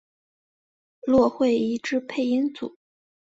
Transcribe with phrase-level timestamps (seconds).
[1.03, 2.75] 骆慧怡之配音组。